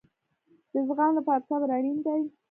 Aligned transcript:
د 0.73 0.75
زغم 0.87 1.11
لپاره 1.17 1.45
صبر 1.47 1.69
اړین 1.77 1.97
دی 2.05 2.21